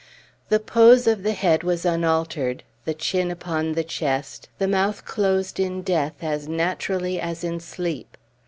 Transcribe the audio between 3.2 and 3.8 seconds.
upon